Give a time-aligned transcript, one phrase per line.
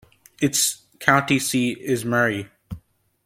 [0.41, 2.49] Its county seat is Murray.